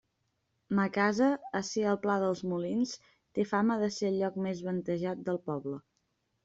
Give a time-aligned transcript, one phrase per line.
[0.77, 1.27] Ma casa,
[1.59, 2.97] ací al pla dels Molins,
[3.39, 5.81] té fama de ser el lloc més ventejat del poble.